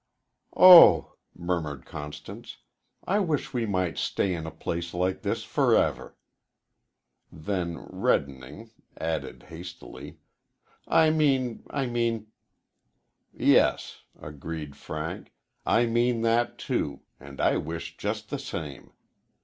"Oh," 0.57 1.13
murmured 1.35 1.85
Constance, 1.85 2.57
"I 3.05 3.19
wish 3.19 3.53
we 3.53 3.67
might 3.67 3.99
stay 3.99 4.33
in 4.33 4.47
a 4.47 4.49
place 4.51 4.95
like 4.95 5.21
this 5.21 5.43
forever!" 5.43 6.17
Then, 7.31 7.85
reddening, 7.87 8.71
added 8.97 9.43
hastily, 9.49 10.17
"I 10.87 11.11
mean 11.11 11.67
I 11.69 11.85
mean" 11.85 12.31
"Yes," 13.31 14.01
agreed 14.19 14.75
Frank, 14.75 15.33
"I 15.67 15.85
mean 15.85 16.21
that, 16.23 16.57
too 16.57 17.01
and 17.19 17.39
I 17.39 17.57
wish 17.57 17.95
just 17.95 18.31
the 18.31 18.39
same. 18.39 18.93